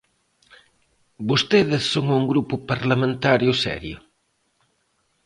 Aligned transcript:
¿Vostedes 1.29 1.83
son 1.93 2.05
un 2.17 2.23
grupo 2.31 2.55
parlamentario 2.71 3.51
serio? 3.63 3.97